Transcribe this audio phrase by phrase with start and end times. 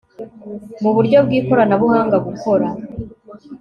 [0.81, 2.67] mu buryo bw ikoranabuhanga gukora